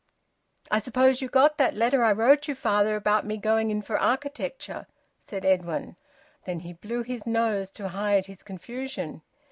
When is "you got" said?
1.21-1.59